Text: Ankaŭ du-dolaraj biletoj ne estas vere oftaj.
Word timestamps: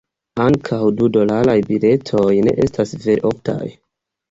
Ankaŭ 0.45 0.79
du-dolaraj 1.01 1.55
biletoj 1.69 2.33
ne 2.49 2.57
estas 2.67 2.97
vere 3.07 3.21
oftaj. 3.35 3.71